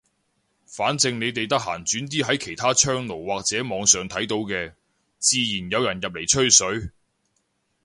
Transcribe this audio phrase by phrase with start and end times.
[0.65, 4.73] 反正你哋得閒轉啲喺其他窗爐或者網上睇到嘅，
[5.19, 6.89] 自然有人入嚟吹水。